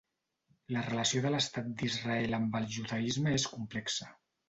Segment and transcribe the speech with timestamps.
[0.75, 4.15] La relació de l'Estat d'Israel amb el judaisme és complexa.